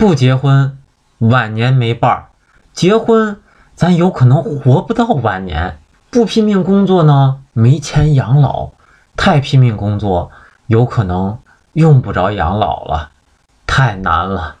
[0.00, 0.78] 不结婚
[1.18, 2.28] 晚年没伴儿
[2.72, 3.38] 结婚
[3.74, 5.76] 咱有可能活不到晚年。
[6.08, 8.70] 不拼命工作呢没钱养老
[9.14, 10.30] 太拼命工作
[10.68, 11.36] 有可能
[11.74, 13.10] 用不着养老了
[13.66, 14.56] 太难了。